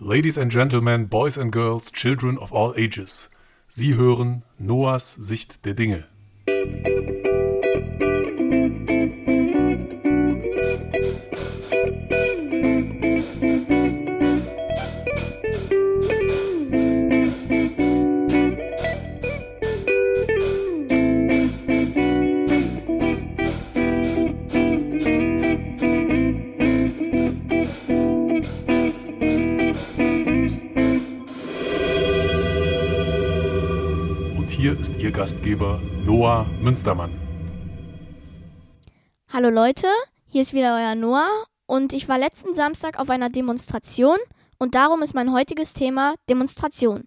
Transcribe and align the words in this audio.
Ladies 0.00 0.36
and 0.36 0.50
Gentlemen, 0.50 1.06
Boys 1.06 1.38
and 1.38 1.52
Girls, 1.52 1.92
Children 1.92 2.36
of 2.38 2.52
all 2.52 2.74
ages. 2.76 3.30
Sie 3.68 3.94
hören 3.94 4.42
Noahs 4.58 5.14
Sicht 5.14 5.64
der 5.64 5.74
Dinge. 5.74 6.08
Hier 34.64 34.80
ist 34.80 34.96
Ihr 34.96 35.10
Gastgeber 35.10 35.78
Noah 36.06 36.46
Münstermann. 36.62 37.12
Hallo 39.30 39.50
Leute, 39.50 39.86
hier 40.24 40.40
ist 40.40 40.54
wieder 40.54 40.74
euer 40.76 40.94
Noah 40.94 41.28
und 41.66 41.92
ich 41.92 42.08
war 42.08 42.18
letzten 42.18 42.54
Samstag 42.54 42.98
auf 42.98 43.10
einer 43.10 43.28
Demonstration 43.28 44.16
und 44.58 44.74
darum 44.74 45.02
ist 45.02 45.12
mein 45.12 45.34
heutiges 45.34 45.74
Thema 45.74 46.14
Demonstration. 46.30 47.06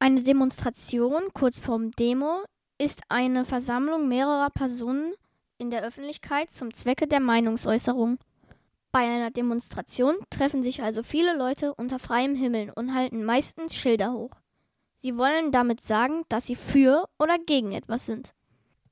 Eine 0.00 0.22
Demonstration, 0.22 1.22
kurz 1.32 1.60
vorm 1.60 1.92
Demo, 1.92 2.42
ist 2.76 3.02
eine 3.08 3.44
Versammlung 3.44 4.08
mehrerer 4.08 4.50
Personen 4.50 5.12
in 5.58 5.70
der 5.70 5.84
Öffentlichkeit 5.84 6.50
zum 6.50 6.74
Zwecke 6.74 7.06
der 7.06 7.20
Meinungsäußerung. 7.20 8.18
Bei 8.90 9.02
einer 9.02 9.30
Demonstration 9.30 10.16
treffen 10.28 10.64
sich 10.64 10.82
also 10.82 11.04
viele 11.04 11.38
Leute 11.38 11.72
unter 11.72 12.00
freiem 12.00 12.34
Himmel 12.34 12.72
und 12.74 12.96
halten 12.96 13.22
meistens 13.24 13.76
Schilder 13.76 14.12
hoch. 14.12 14.39
Sie 15.02 15.16
wollen 15.16 15.50
damit 15.50 15.80
sagen, 15.80 16.24
dass 16.28 16.44
sie 16.44 16.56
für 16.56 17.08
oder 17.18 17.38
gegen 17.38 17.72
etwas 17.72 18.04
sind. 18.04 18.34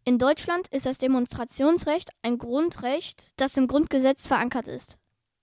In 0.04 0.18
Deutschland 0.18 0.66
ist 0.68 0.86
das 0.86 0.96
Demonstrationsrecht 0.96 2.08
ein 2.22 2.38
Grundrecht, 2.38 3.30
das 3.36 3.58
im 3.58 3.66
Grundgesetz 3.66 4.26
verankert 4.26 4.68
ist. 4.68 4.96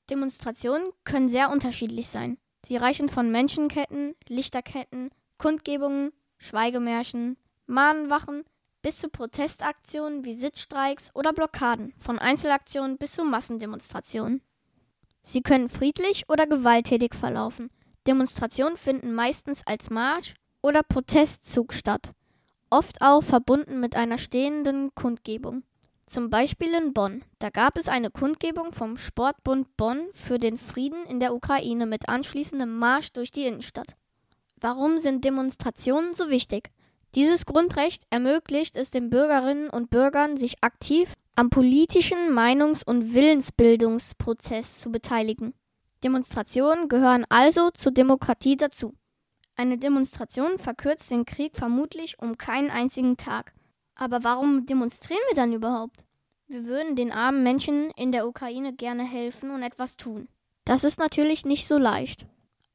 Demonstrationen 0.10 0.92
können 1.04 1.30
sehr 1.30 1.52
unterschiedlich 1.52 2.08
sein. 2.08 2.40
Sie 2.66 2.78
reichen 2.78 3.10
von 3.10 3.32
Menschenketten, 3.32 4.16
Lichterketten, 4.28 5.12
Kundgebungen, 5.38 6.14
Schweigemärschen, 6.40 7.38
Mahnwachen 7.68 8.44
bis 8.82 8.98
zu 8.98 9.10
Protestaktionen 9.10 10.26
wie 10.26 10.34
Sitzstreiks 10.34 11.12
oder 11.14 11.32
Blockaden, 11.32 11.94
von 12.00 12.18
Einzelaktionen 12.18 12.98
bis 12.98 13.14
zu 13.14 13.24
Massendemonstrationen. 13.24 14.42
Sie 15.22 15.42
können 15.42 15.70
friedlich 15.70 16.28
oder 16.28 16.48
gewalttätig 16.48 17.14
verlaufen. 17.14 17.70
Demonstrationen 18.08 18.78
finden 18.78 19.14
meistens 19.14 19.66
als 19.68 19.92
Marsch 19.92 20.34
oder 20.66 20.82
Protestzug 20.82 21.74
statt, 21.74 22.14
oft 22.72 23.00
auch 23.02 23.22
verbunden 23.22 23.80
mit 23.80 23.96
einer 23.96 24.18
stehenden 24.18 24.94
Kundgebung. 24.96 25.62
Zum 26.08 26.32
Beispiel 26.32 26.74
in 26.74 26.92
Bonn. 26.92 27.24
Da 27.38 27.52
gab 27.52 27.78
es 27.78 27.88
eine 27.88 28.10
Kundgebung 28.10 28.74
vom 28.74 28.98
Sportbund 28.98 29.78
Bonn 29.78 30.08
für 30.14 30.40
den 30.40 30.58
Frieden 30.58 31.06
in 31.06 31.20
der 31.20 31.36
Ukraine 31.36 31.86
mit 31.86 32.10
anschließendem 32.10 32.78
Marsch 32.80 33.14
durch 33.14 33.32
die 33.32 33.46
Innenstadt. 33.46 33.96
Warum 34.60 34.98
sind 34.98 35.24
Demonstrationen 35.24 36.16
so 36.16 36.32
wichtig? 36.32 36.72
Dieses 37.14 37.46
Grundrecht 37.46 38.08
ermöglicht 38.10 38.76
es 38.76 38.90
den 38.90 39.12
Bürgerinnen 39.12 39.70
und 39.70 39.92
Bürgern, 39.92 40.36
sich 40.36 40.64
aktiv 40.64 41.14
am 41.36 41.52
politischen 41.52 42.32
Meinungs- 42.34 42.84
und 42.84 43.14
Willensbildungsprozess 43.14 44.80
zu 44.80 44.92
beteiligen. 44.92 45.54
Demonstrationen 46.04 46.90
gehören 46.90 47.24
also 47.30 47.70
zur 47.70 47.92
Demokratie 47.92 48.58
dazu. 48.58 48.96
Eine 49.58 49.78
Demonstration 49.78 50.60
verkürzt 50.60 51.10
den 51.12 51.26
Krieg 51.26 51.56
vermutlich 51.56 52.20
um 52.20 52.38
keinen 52.38 52.70
einzigen 52.70 53.16
Tag. 53.16 53.54
Aber 53.96 54.24
warum 54.24 54.66
demonstrieren 54.66 55.22
wir 55.30 55.36
dann 55.36 55.54
überhaupt? 55.54 56.04
Wir 56.48 56.66
würden 56.66 56.96
den 56.96 57.12
armen 57.12 57.42
Menschen 57.44 57.90
in 57.92 58.12
der 58.12 58.28
Ukraine 58.28 58.74
gerne 58.74 59.04
helfen 59.04 59.52
und 59.52 59.64
etwas 59.64 59.96
tun. 59.98 60.28
Das 60.66 60.84
ist 60.84 61.00
natürlich 61.00 61.46
nicht 61.46 61.68
so 61.68 61.78
leicht. 61.78 62.26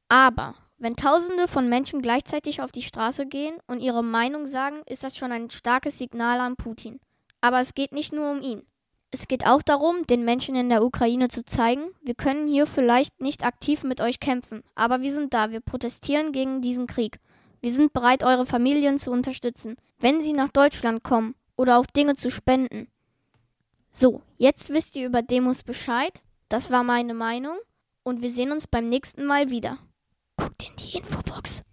Aber 0.08 0.54
wenn 0.78 0.96
Tausende 0.96 1.46
von 1.46 1.68
Menschen 1.68 2.00
gleichzeitig 2.00 2.62
auf 2.62 2.72
die 2.72 2.82
Straße 2.82 3.26
gehen 3.26 3.58
und 3.66 3.80
ihre 3.80 4.02
Meinung 4.02 4.46
sagen, 4.46 4.82
ist 4.86 5.04
das 5.04 5.16
schon 5.16 5.30
ein 5.30 5.50
starkes 5.50 5.98
Signal 5.98 6.40
an 6.40 6.56
Putin. 6.56 6.98
Aber 7.42 7.60
es 7.60 7.74
geht 7.74 7.92
nicht 7.92 8.12
nur 8.12 8.30
um 8.30 8.40
ihn. 8.40 8.62
Es 9.12 9.26
geht 9.26 9.44
auch 9.46 9.62
darum, 9.62 10.06
den 10.06 10.24
Menschen 10.24 10.54
in 10.54 10.68
der 10.68 10.84
Ukraine 10.84 11.28
zu 11.28 11.44
zeigen, 11.44 11.82
wir 12.00 12.14
können 12.14 12.46
hier 12.46 12.66
vielleicht 12.66 13.20
nicht 13.20 13.44
aktiv 13.44 13.82
mit 13.82 14.00
euch 14.00 14.20
kämpfen, 14.20 14.62
aber 14.76 15.00
wir 15.00 15.12
sind 15.12 15.34
da, 15.34 15.50
wir 15.50 15.60
protestieren 15.60 16.30
gegen 16.30 16.60
diesen 16.60 16.86
Krieg. 16.86 17.18
Wir 17.60 17.72
sind 17.72 17.92
bereit, 17.92 18.22
eure 18.22 18.46
Familien 18.46 18.98
zu 19.00 19.10
unterstützen, 19.10 19.76
wenn 19.98 20.22
sie 20.22 20.32
nach 20.32 20.48
Deutschland 20.48 21.02
kommen 21.02 21.34
oder 21.56 21.78
auch 21.78 21.86
Dinge 21.86 22.14
zu 22.14 22.30
spenden. 22.30 22.86
So, 23.90 24.22
jetzt 24.38 24.70
wisst 24.70 24.94
ihr 24.94 25.06
über 25.06 25.22
Demos 25.22 25.64
Bescheid. 25.64 26.12
Das 26.48 26.70
war 26.70 26.84
meine 26.84 27.14
Meinung 27.14 27.58
und 28.04 28.22
wir 28.22 28.30
sehen 28.30 28.52
uns 28.52 28.68
beim 28.68 28.86
nächsten 28.86 29.26
Mal 29.26 29.50
wieder. 29.50 29.76
Guckt 30.36 30.62
in 30.62 30.76
die 30.76 30.98
Infobox. 30.98 31.64